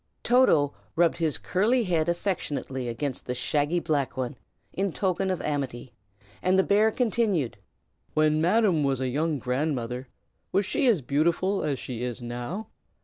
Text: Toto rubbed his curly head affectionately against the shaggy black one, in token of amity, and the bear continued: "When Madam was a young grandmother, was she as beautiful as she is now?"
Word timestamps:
Toto 0.23 0.73
rubbed 0.95 1.19
his 1.19 1.37
curly 1.37 1.83
head 1.83 2.09
affectionately 2.09 2.87
against 2.87 3.27
the 3.27 3.35
shaggy 3.35 3.79
black 3.79 4.17
one, 4.17 4.35
in 4.73 4.93
token 4.93 5.29
of 5.29 5.43
amity, 5.43 5.93
and 6.41 6.57
the 6.57 6.63
bear 6.63 6.89
continued: 6.89 7.57
"When 8.15 8.41
Madam 8.41 8.83
was 8.83 8.99
a 8.99 9.09
young 9.09 9.37
grandmother, 9.37 10.07
was 10.51 10.65
she 10.65 10.87
as 10.87 11.03
beautiful 11.03 11.61
as 11.63 11.77
she 11.77 12.01
is 12.01 12.19
now?" 12.19 12.69